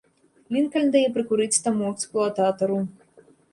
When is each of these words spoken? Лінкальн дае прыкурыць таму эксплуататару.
Лінкальн 0.55 0.89
дае 0.95 1.03
прыкурыць 1.17 1.61
таму 1.67 1.93
эксплуататару. 1.93 2.83